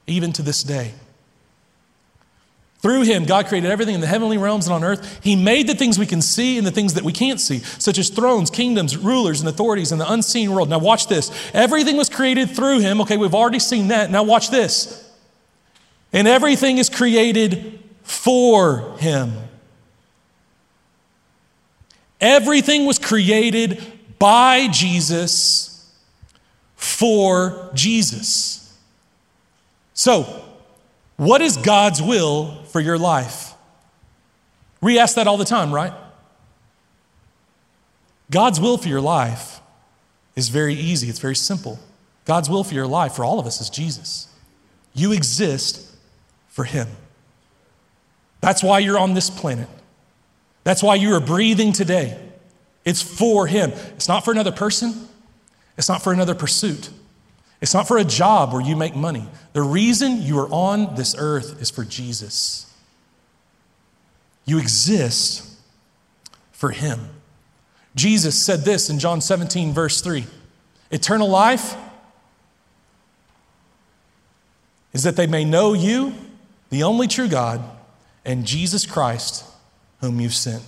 [0.07, 0.93] even to this day.
[2.81, 5.25] Through him, God created everything in the heavenly realms and on earth.
[5.25, 7.97] He made the things we can see and the things that we can't see, such
[7.97, 10.69] as thrones, kingdoms, rulers, and authorities in the unseen world.
[10.69, 11.31] Now, watch this.
[11.55, 13.01] Everything was created through him.
[13.01, 14.11] Okay, we've already seen that.
[14.11, 15.11] Now, watch this.
[16.13, 19.33] And everything is created for him.
[22.21, 23.83] Everything was created
[24.19, 25.93] by Jesus
[26.75, 28.79] for Jesus.
[29.95, 30.45] So,
[31.17, 33.55] what is God's will for your life?
[34.81, 35.93] We ask that all the time, right?
[38.31, 39.61] God's will for your life
[40.35, 41.79] is very easy, it's very simple.
[42.25, 44.29] God's will for your life, for all of us, is Jesus.
[44.95, 45.95] You exist
[46.49, 46.89] for Him.
[48.41, 49.69] That's why you're on this planet.
[50.65, 52.19] That's why you are breathing today.
[52.85, 53.71] It's for Him.
[53.97, 55.09] It's not for another person,
[55.77, 56.91] it's not for another pursuit.
[57.61, 59.27] It's not for a job where you make money.
[59.55, 62.71] The reason you are on this earth is for Jesus.
[64.45, 65.51] You exist
[66.53, 67.09] for Him.
[67.95, 70.27] Jesus said this in John 17, verse 3
[70.91, 71.75] Eternal life
[74.93, 76.15] is that they may know you,
[76.71, 77.63] the only true God,
[78.25, 79.45] and Jesus Christ,
[80.05, 80.63] whom you've sent.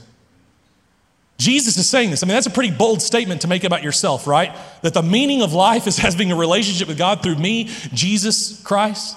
[1.38, 2.22] Jesus is saying this.
[2.22, 4.57] I mean, that's a pretty bold statement to make about yourself, right?
[4.83, 9.16] That the meaning of life is having a relationship with God through me, Jesus Christ.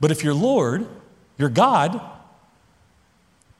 [0.00, 0.86] But if you're Lord,
[1.38, 2.00] you're God,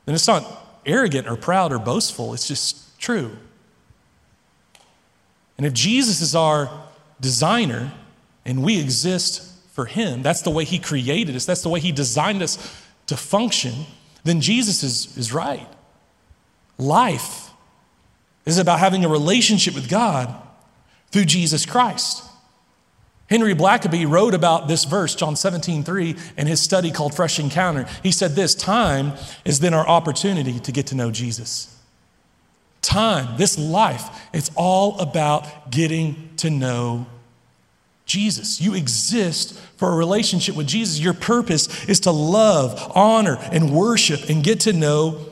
[0.07, 0.45] then it's not
[0.85, 3.37] arrogant or proud or boastful, it's just true.
[5.57, 6.71] And if Jesus is our
[7.21, 7.93] designer
[8.47, 11.93] and we exist for Him, that's the way He created us, that's the way He
[11.93, 12.57] designed us
[13.07, 13.87] to function,
[14.25, 15.67] then Jesus is, is right.
[16.79, 17.51] Life
[18.47, 20.35] is about having a relationship with God
[21.11, 22.25] through Jesus Christ.
[23.29, 27.87] Henry Blackaby wrote about this verse, John 17, 3, in his study called Fresh Encounter.
[28.03, 29.13] He said this time
[29.45, 31.77] is then our opportunity to get to know Jesus.
[32.83, 37.07] Time, this life, it's all about getting to know
[38.11, 38.61] Jesus.
[38.61, 40.99] You exist for a relationship with Jesus.
[40.99, 45.27] Your purpose is to love, honor, and worship and get to know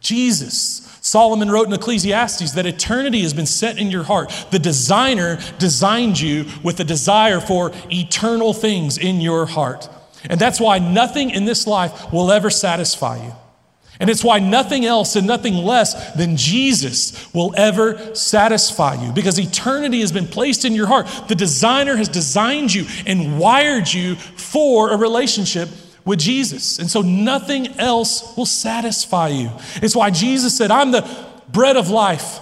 [0.00, 0.84] Jesus.
[1.00, 4.30] Solomon wrote in Ecclesiastes that eternity has been set in your heart.
[4.50, 9.88] The designer designed you with a desire for eternal things in your heart.
[10.28, 13.32] And that's why nothing in this life will ever satisfy you.
[14.00, 19.38] And it's why nothing else and nothing less than Jesus will ever satisfy you because
[19.38, 21.08] eternity has been placed in your heart.
[21.28, 25.68] The designer has designed you and wired you for a relationship
[26.04, 26.78] with Jesus.
[26.78, 29.50] And so nothing else will satisfy you.
[29.76, 31.08] It's why Jesus said, I'm the
[31.50, 32.40] bread of life.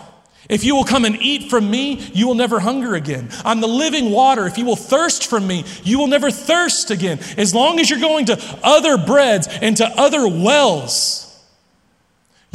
[0.48, 3.30] If you will come and eat from me, you will never hunger again.
[3.44, 4.46] I'm the living water.
[4.46, 7.18] If you will thirst from me, you will never thirst again.
[7.36, 11.25] As long as you're going to other breads and to other wells,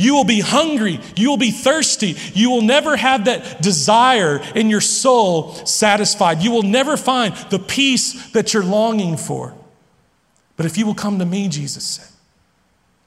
[0.02, 1.00] you will be hungry.
[1.16, 2.16] You will be thirsty.
[2.34, 6.42] You will never have that desire in your soul satisfied.
[6.42, 9.54] You will never find the peace that you're longing for.
[10.58, 12.08] But if you will come to me, Jesus said,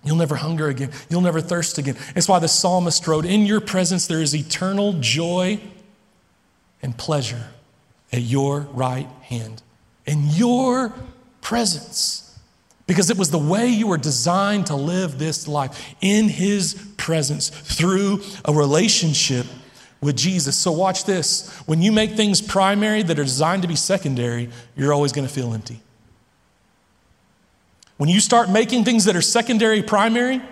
[0.04, 0.90] You'll never hunger again.
[1.08, 1.96] You'll never thirst again.
[2.14, 5.60] It's why the psalmist wrote, In your presence there is eternal joy
[6.82, 7.48] and pleasure
[8.12, 9.62] at your right hand.
[10.06, 10.92] In your
[11.40, 12.23] presence.
[12.86, 17.48] Because it was the way you were designed to live this life in his presence
[17.48, 19.46] through a relationship
[20.02, 20.56] with Jesus.
[20.56, 21.50] So, watch this.
[21.66, 25.32] When you make things primary that are designed to be secondary, you're always going to
[25.32, 25.80] feel empty.
[27.96, 30.42] When you start making things that are secondary primary,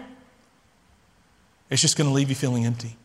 [1.68, 2.97] it's just going to leave you feeling empty.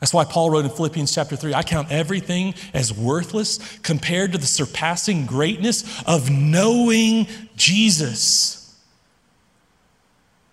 [0.00, 4.38] That's why Paul wrote in Philippians chapter 3 I count everything as worthless compared to
[4.38, 8.62] the surpassing greatness of knowing Jesus.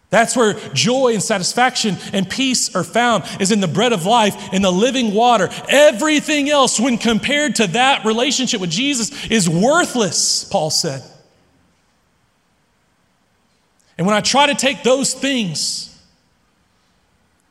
[0.10, 4.54] That's where joy and satisfaction and peace are found, is in the bread of life,
[4.54, 5.50] in the living water.
[5.68, 11.02] Everything else, when compared to that relationship with Jesus, is worthless, Paul said.
[13.98, 16.00] And when I try to take those things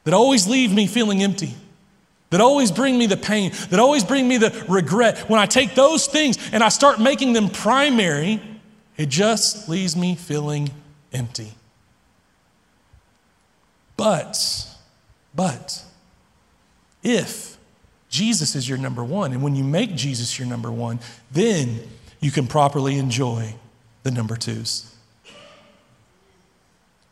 [0.04, 1.56] that always leave me feeling empty,
[2.32, 5.74] that always bring me the pain, that always bring me the regret, when I take
[5.74, 8.40] those things and I start making them primary,
[8.96, 10.70] it just leaves me feeling
[11.12, 11.52] empty.
[13.98, 14.66] But,
[15.34, 15.84] but,
[17.02, 17.58] if
[18.08, 21.80] Jesus is your number one, and when you make Jesus your number one, then
[22.20, 23.54] you can properly enjoy
[24.04, 24.94] the number twos.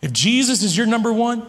[0.01, 1.47] If Jesus is your number one,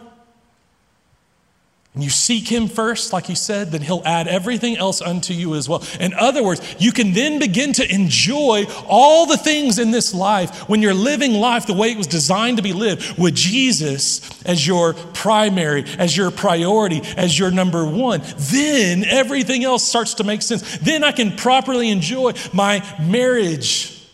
[1.94, 5.56] and you seek him first, like he said, then he'll add everything else unto you
[5.56, 5.84] as well.
[6.00, 10.70] In other words, you can then begin to enjoy all the things in this life
[10.70, 14.66] when you're living life the way it was designed to be lived with Jesus as
[14.66, 18.22] your primary, as your priority, as your number one.
[18.38, 20.78] Then everything else starts to make sense.
[20.78, 24.08] Then I can properly enjoy my marriage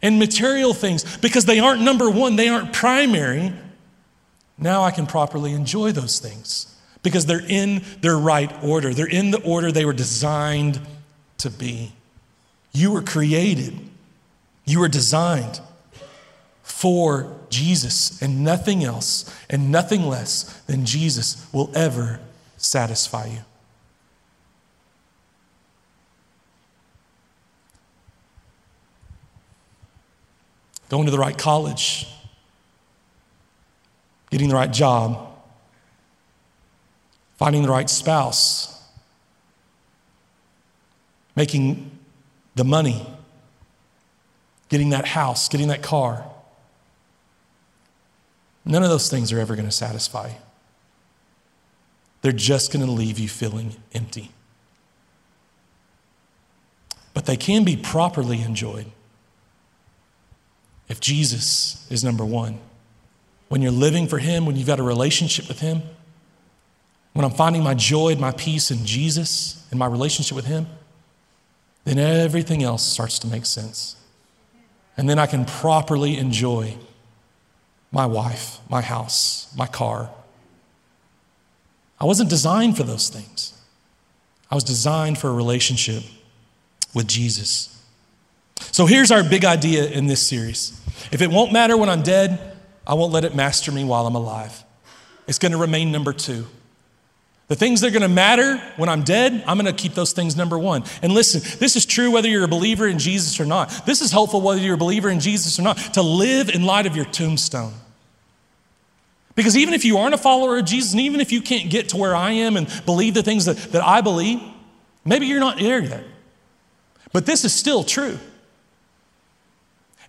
[0.00, 3.52] and material things because they aren't number one, they aren't primary.
[4.56, 6.74] Now I can properly enjoy those things
[7.08, 8.92] because they're in their right order.
[8.92, 10.78] They're in the order they were designed
[11.38, 11.92] to be.
[12.72, 13.78] You were created,
[14.64, 15.60] you were designed
[16.62, 22.20] for Jesus and nothing else and nothing less than Jesus will ever
[22.58, 23.38] satisfy you.
[30.90, 32.06] Going to the right college,
[34.30, 35.27] getting the right job,
[37.38, 38.82] finding the right spouse,
[41.36, 41.90] making
[42.56, 43.06] the money,
[44.68, 46.26] getting that house, getting that car.
[48.64, 50.32] None of those things are ever going to satisfy.
[52.20, 54.32] They're just going to leave you feeling empty.
[57.14, 58.86] But they can be properly enjoyed
[60.88, 62.58] if Jesus is number one.
[63.48, 65.82] When you're living for Him, when you've got a relationship with Him,
[67.18, 70.68] when I'm finding my joy and my peace in Jesus and my relationship with Him,
[71.82, 73.96] then everything else starts to make sense.
[74.96, 76.76] And then I can properly enjoy
[77.90, 80.10] my wife, my house, my car.
[81.98, 83.52] I wasn't designed for those things.
[84.48, 86.04] I was designed for a relationship
[86.94, 87.82] with Jesus.
[88.70, 90.80] So here's our big idea in this series.
[91.10, 94.14] If it won't matter when I'm dead, I won't let it master me while I'm
[94.14, 94.62] alive.
[95.26, 96.46] It's going to remain number two.
[97.48, 100.12] The things that are going to matter when I'm dead, I'm going to keep those
[100.12, 100.84] things number one.
[101.02, 103.86] And listen, this is true whether you're a believer in Jesus or not.
[103.86, 106.86] This is helpful whether you're a believer in Jesus or not, to live in light
[106.86, 107.72] of your tombstone.
[109.34, 111.90] Because even if you aren't a follower of Jesus, and even if you can't get
[111.90, 114.42] to where I am and believe the things that, that I believe,
[115.06, 116.04] maybe you're not there yet.
[117.12, 118.18] But this is still true.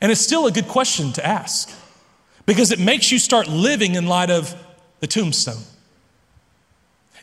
[0.02, 1.72] And it's still a good question to ask
[2.46, 4.56] because it makes you start living in light of
[5.00, 5.64] the tombstone.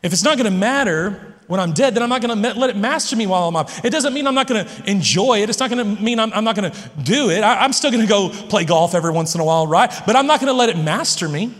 [0.02, 2.70] If it's not going to matter when I'm dead, then I'm not going to let
[2.70, 3.80] it master me while I'm alive.
[3.84, 5.48] It doesn't mean I'm not going to enjoy it.
[5.48, 7.42] It's not going to mean I'm, I'm not going to do it.
[7.42, 9.92] I, I'm still going to go play golf every once in a while, right?
[10.06, 11.54] But I'm not going to let it master me.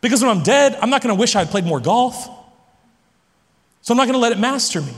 [0.00, 2.28] Because when I'm dead, I'm not going to wish I had played more golf.
[3.82, 4.92] So I'm not going to let it master me.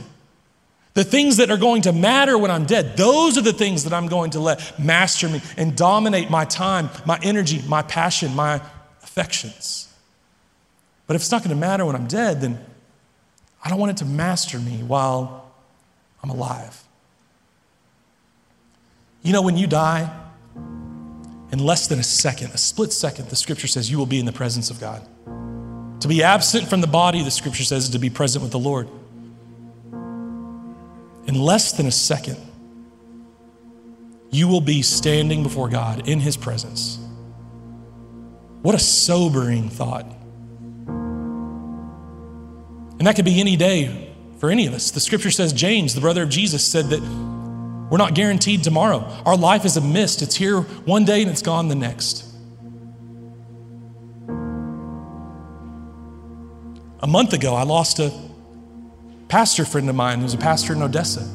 [0.95, 3.93] The things that are going to matter when I'm dead, those are the things that
[3.93, 8.61] I'm going to let master me and dominate my time, my energy, my passion, my
[9.03, 9.88] affections.
[11.09, 12.63] But if it's not going to matter when I'm dead, then
[13.65, 15.51] I don't want it to master me while
[16.21, 16.83] I'm alive.
[19.23, 20.07] You know, when you die,
[21.51, 24.27] in less than a second, a split second, the scripture says you will be in
[24.27, 25.01] the presence of God.
[26.01, 28.59] To be absent from the body, the scripture says, is to be present with the
[28.59, 28.87] Lord.
[31.25, 32.37] In less than a second,
[34.29, 36.99] you will be standing before God in His presence.
[38.61, 40.05] What a sobering thought.
[42.99, 44.91] And that could be any day for any of us.
[44.91, 47.01] The scripture says, James, the brother of Jesus, said that
[47.89, 48.99] we're not guaranteed tomorrow.
[49.25, 50.21] Our life is a mist.
[50.21, 52.25] It's here one day and it's gone the next.
[57.01, 58.11] A month ago, I lost a
[59.29, 61.25] pastor friend of mine who's a pastor in Odessa.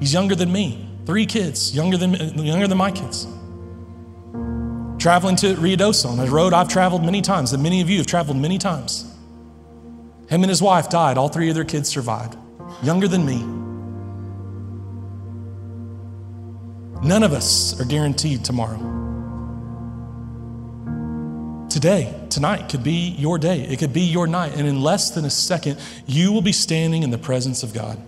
[0.00, 3.26] He's younger than me, three kids, younger than, younger than my kids.
[4.98, 8.06] Traveling to Ruidoso on a road I've traveled many times, that many of you have
[8.06, 9.09] traveled many times.
[10.30, 11.18] Him and his wife died.
[11.18, 12.36] All three of their kids survived,
[12.84, 13.38] younger than me.
[17.02, 18.78] None of us are guaranteed tomorrow.
[21.68, 23.62] Today, tonight could be your day.
[23.62, 24.52] It could be your night.
[24.54, 28.00] And in less than a second, you will be standing in the presence of God.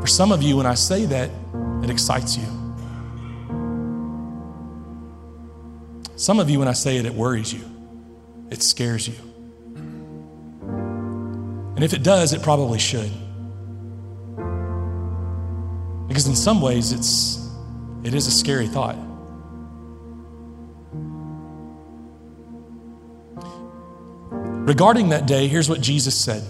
[0.00, 1.30] For some of you, when I say that,
[1.82, 2.46] it excites you.
[6.16, 7.73] Some of you, when I say it, it worries you.
[8.54, 9.14] It scares you.
[11.74, 13.10] And if it does, it probably should.
[16.06, 17.50] Because in some ways, it's,
[18.04, 18.94] it is a scary thought.
[24.68, 26.44] Regarding that day, here's what Jesus said.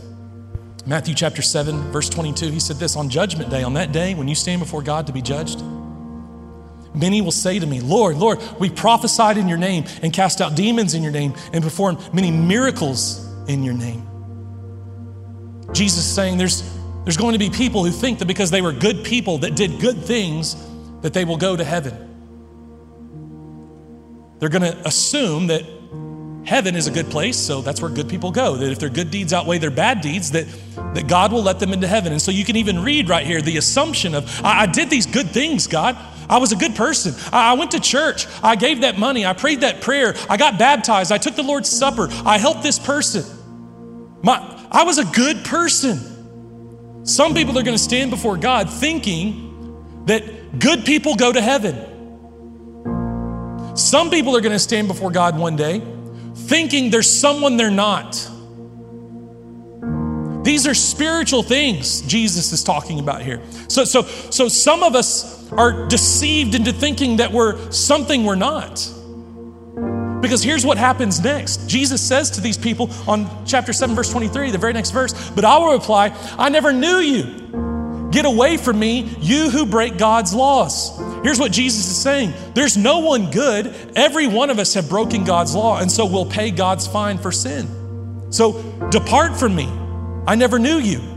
[0.85, 4.29] Matthew chapter 7, verse 22, he said this On judgment day, on that day when
[4.29, 5.63] you stand before God to be judged,
[6.95, 10.55] many will say to me, Lord, Lord, we prophesied in your name and cast out
[10.55, 14.07] demons in your name and performed many miracles in your name.
[15.73, 16.63] Jesus is saying there's,
[17.05, 19.81] there's going to be people who think that because they were good people that did
[19.81, 20.57] good things,
[21.03, 22.01] that they will go to heaven.
[24.39, 25.65] They're going to assume that
[26.45, 28.57] heaven is a good place, so that's where good people go.
[28.57, 30.47] That if their good deeds outweigh their bad deeds, that,
[30.95, 32.13] that God will let them into heaven.
[32.13, 35.07] And so you can even read right here the assumption of, I, I did these
[35.07, 35.97] good things, God.
[36.29, 37.15] I was a good person.
[37.33, 38.27] I, went to church.
[38.43, 39.27] I gave that money.
[39.27, 40.15] I prayed that prayer.
[40.29, 41.13] I got baptized.
[41.13, 42.09] I took the Lord's Supper.
[42.25, 43.25] I helped this person.
[44.23, 44.39] My,
[44.71, 47.05] I was a good person.
[47.07, 51.93] Some people are going to stand before God thinking that good people go to heaven.
[53.77, 55.83] Some people are going to stand before God one day
[56.35, 58.31] thinking there's someone they're not.
[60.45, 63.41] These are spiritual things Jesus is talking about here.
[63.69, 68.87] So, so, so some of us are deceived into thinking that we're something we're not.
[70.21, 71.67] Because here's what happens next.
[71.67, 75.47] Jesus says to these people on chapter 7, verse 23, the very next verse, but
[75.47, 78.11] I will reply, I never knew you.
[78.11, 80.99] Get away from me, you who break God's laws.
[81.23, 83.75] Here's what Jesus is saying there's no one good.
[83.97, 87.33] Every one of us have broken God's law, and so we'll pay God's fine for
[87.33, 88.31] sin.
[88.31, 89.69] So depart from me.
[90.27, 91.15] I never knew you.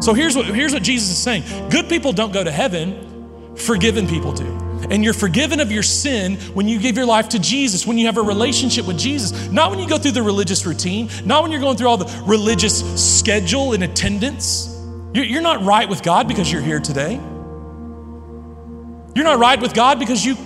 [0.00, 4.06] So here's what, here's what Jesus is saying good people don't go to heaven, forgiven
[4.06, 4.58] people do.
[4.90, 8.06] And you're forgiven of your sin when you give your life to Jesus, when you
[8.06, 9.48] have a relationship with Jesus.
[9.50, 12.24] Not when you go through the religious routine, not when you're going through all the
[12.26, 12.80] religious
[13.18, 14.74] schedule and attendance.
[15.12, 17.14] You're not right with God because you're here today.
[19.14, 20.36] You're not right with God because you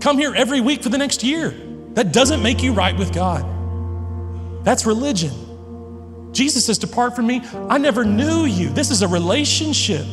[0.00, 1.54] come here every week for the next year.
[1.94, 4.64] That doesn't make you right with God.
[4.64, 5.32] That's religion.
[6.32, 7.42] Jesus says, Depart from me.
[7.68, 8.70] I never knew you.
[8.70, 10.06] This is a relationship.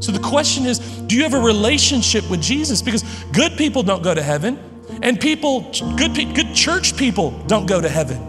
[0.00, 2.82] So the question is do you have a relationship with Jesus?
[2.82, 4.58] Because good people don't go to heaven,
[5.02, 8.26] and people, good, good church people don't go to heaven.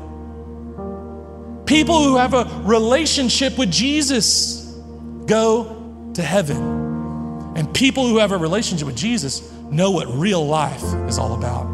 [1.65, 4.75] People who have a relationship with Jesus
[5.25, 6.57] go to heaven.
[7.55, 11.67] And people who have a relationship with Jesus know what real life is all about.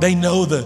[0.00, 0.62] They know the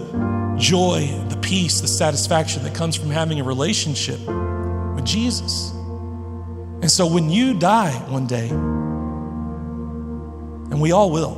[0.57, 1.07] joy,
[1.49, 5.71] peace, the satisfaction that comes from having a relationship with Jesus.
[5.71, 8.49] And so when you die one day,
[10.69, 11.33] and we all will,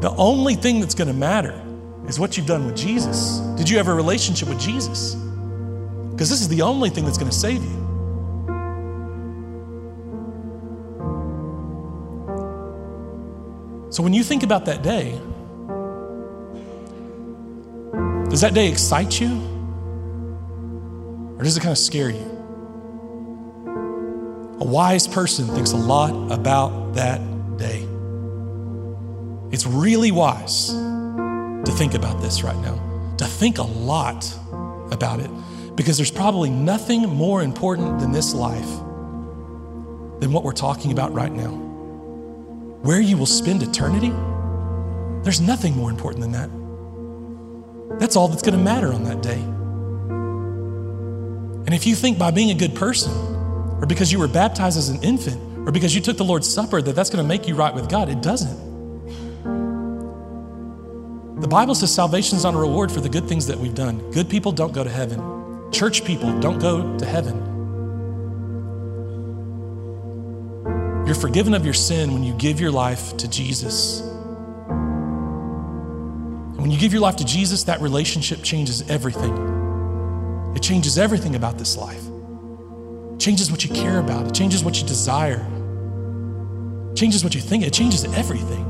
[0.00, 1.62] the only thing that's going to matter
[2.08, 3.38] is what you've done with Jesus.
[3.56, 5.14] Did you have a relationship with Jesus?
[5.14, 7.86] Because this is the only thing that's going to save you.
[13.90, 15.16] So when you think about that day,
[18.36, 19.32] does that day excite you?
[21.38, 22.20] Or does it kind of scare you?
[24.60, 27.18] A wise person thinks a lot about that
[27.56, 27.88] day.
[29.50, 34.30] It's really wise to think about this right now, to think a lot
[34.90, 35.30] about it,
[35.74, 38.68] because there's probably nothing more important than this life
[40.20, 41.52] than what we're talking about right now
[42.82, 44.12] where you will spend eternity,
[45.22, 46.50] there's nothing more important than that.
[47.98, 49.40] That's all that's going to matter on that day.
[51.66, 53.12] And if you think by being a good person,
[53.80, 56.80] or because you were baptized as an infant, or because you took the Lord's Supper,
[56.80, 58.66] that that's going to make you right with God, it doesn't.
[61.40, 63.98] The Bible says salvation is not a reward for the good things that we've done.
[64.12, 67.42] Good people don't go to heaven, church people don't go to heaven.
[71.06, 74.02] You're forgiven of your sin when you give your life to Jesus.
[76.66, 80.52] When you give your life to Jesus, that relationship changes everything.
[80.56, 82.02] It changes everything about this life.
[83.12, 85.46] It changes what you care about, it changes what you desire,
[86.90, 88.64] it changes what you think, it changes everything.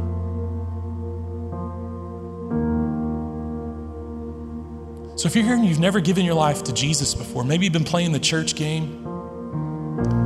[5.16, 7.72] So if you're here and you've never given your life to Jesus before, maybe you've
[7.72, 9.04] been playing the church game,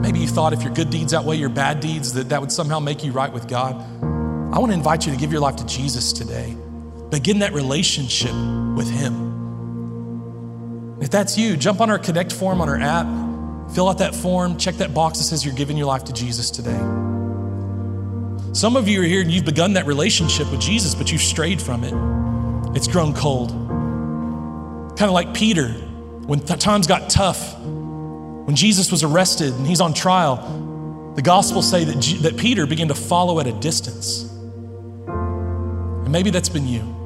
[0.02, 2.80] Maybe you thought if your good deeds outweigh your bad deeds, that that would somehow
[2.80, 3.76] make you right with God.
[4.52, 6.56] I want to invite you to give your life to Jesus today.
[7.10, 8.32] Begin that relationship
[8.76, 9.30] with Him.
[11.00, 13.06] If that's you, jump on our Connect form on our app,
[13.74, 16.50] fill out that form, check that box that says you're giving your life to Jesus
[16.50, 16.78] today.
[18.52, 21.62] Some of you are here and you've begun that relationship with Jesus, but you've strayed
[21.62, 21.94] from it.
[22.76, 23.50] It's grown cold.
[24.98, 25.68] Kind of like Peter,
[26.26, 31.68] when th- times got tough, when Jesus was arrested and he's on trial, the Gospels
[31.68, 34.24] say that, G- that Peter began to follow at a distance.
[35.06, 36.99] And maybe that's been you.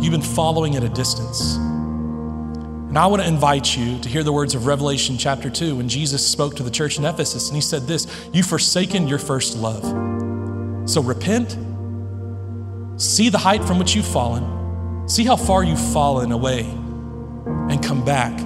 [0.00, 1.56] You've been following at a distance.
[1.56, 5.88] And I want to invite you to hear the words of Revelation chapter 2 when
[5.88, 9.56] Jesus spoke to the church in Ephesus and he said this You've forsaken your first
[9.56, 9.82] love.
[10.88, 11.56] So repent,
[13.00, 18.04] see the height from which you've fallen, see how far you've fallen away, and come
[18.04, 18.36] back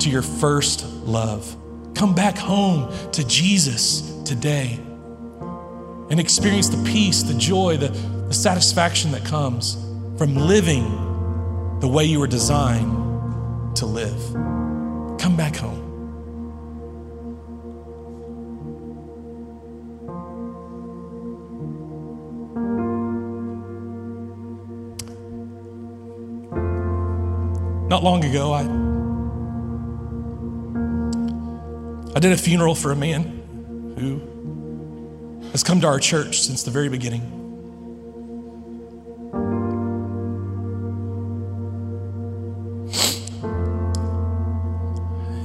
[0.00, 1.56] to your first love.
[1.94, 4.78] Come back home to Jesus today
[6.10, 9.76] and experience the peace, the joy, the, the satisfaction that comes
[10.22, 10.84] from living
[11.80, 14.22] the way you were designed to live.
[15.18, 15.80] Come back home.
[27.88, 28.60] Not long ago, I,
[32.14, 34.20] I did a funeral for a man who
[35.50, 37.41] has come to our church since the very beginning.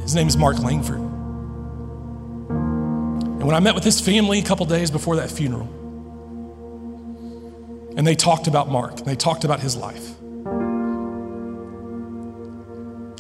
[0.08, 1.00] His name is Mark Langford.
[2.50, 5.68] And when I met with his family a couple days before that funeral,
[7.98, 10.16] and they talked about Mark, and they talked about his life,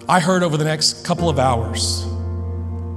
[0.07, 2.05] I heard over the next couple of hours,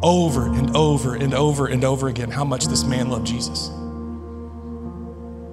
[0.05, 3.73] over and over and over and over again, how much this man loved Jesus.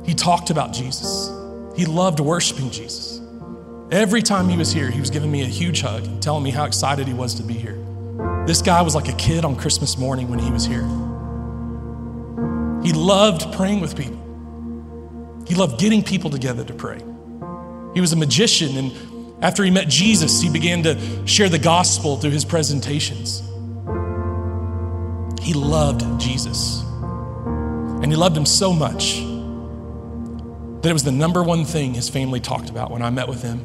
[0.06, 1.32] He talked about Jesus,
[1.76, 3.20] he loved worshiping Jesus.
[3.90, 6.66] Every time he was here, he was giving me a huge hug telling me how
[6.66, 7.84] excited he was to be here.
[8.48, 10.84] This guy was like a kid on Christmas morning when he was here.
[12.82, 14.24] He loved praying with people,
[15.46, 17.00] he loved getting people together to pray.
[17.94, 22.16] He was a magician, and after he met Jesus, he began to share the gospel
[22.16, 23.42] through his presentations.
[25.42, 26.84] He loved Jesus,
[28.02, 29.16] and he loved him so much
[30.82, 33.42] that it was the number one thing his family talked about when I met with
[33.42, 33.60] him.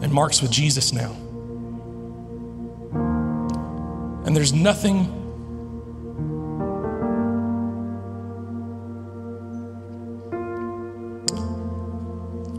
[0.00, 1.16] And Mark's with Jesus now.
[4.32, 4.96] And there's nothing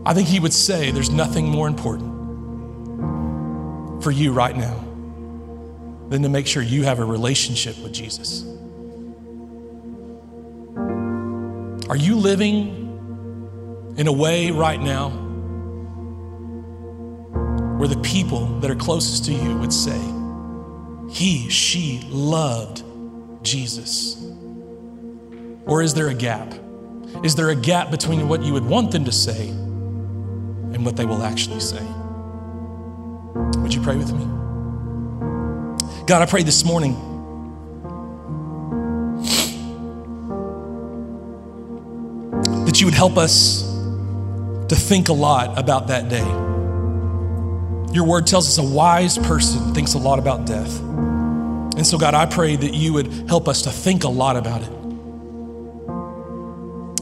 [0.06, 2.14] I think he would say there's nothing more important
[4.04, 4.86] for you right now
[6.10, 8.44] than to make sure you have a relationship with Jesus.
[11.90, 15.10] Are you living in a way right now
[17.80, 20.00] where the people that are closest to you would say,
[21.14, 22.84] he, she loved
[23.44, 24.20] Jesus?
[25.68, 26.52] Or is there a gap?
[27.24, 31.06] Is there a gap between what you would want them to say and what they
[31.06, 31.86] will actually say?
[33.62, 34.26] Would you pray with me?
[36.08, 36.96] God, I pray this morning.
[42.66, 43.62] That you would help us
[44.68, 46.53] to think a lot about that day.
[47.94, 50.80] Your word tells us a wise person thinks a lot about death.
[50.82, 54.64] And so, God, I pray that you would help us to think a lot about
[54.64, 54.70] it.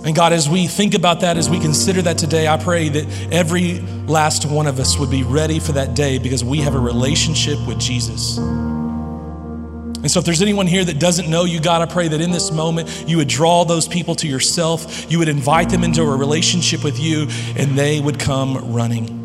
[0.04, 3.32] And God, as we think about that, as we consider that today, I pray that
[3.32, 6.80] every last one of us would be ready for that day because we have a
[6.80, 8.38] relationship with Jesus.
[8.38, 12.32] And so, if there's anyone here that doesn't know you, God, I pray that in
[12.32, 15.10] this moment you would draw those people to yourself.
[15.12, 19.21] You would invite them into a relationship with you, and they would come running.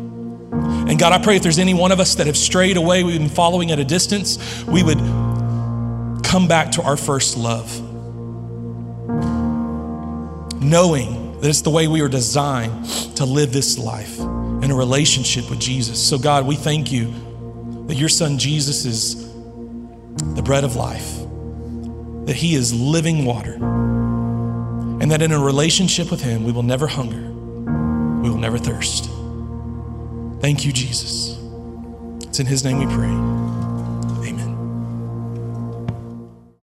[0.51, 3.19] And God, I pray if there's any one of us that have strayed away, we've
[3.19, 4.99] been following at a distance, we would
[6.23, 7.81] come back to our first love.
[10.61, 12.85] Knowing that it's the way we are designed
[13.17, 16.03] to live this life in a relationship with Jesus.
[16.03, 17.13] So, God, we thank you
[17.87, 19.27] that your son Jesus is
[20.35, 21.17] the bread of life,
[22.25, 26.87] that he is living water, and that in a relationship with him, we will never
[26.87, 27.31] hunger,
[28.21, 29.09] we will never thirst.
[30.39, 31.37] Thank you, Jesus.
[32.27, 33.66] It's in his name we pray.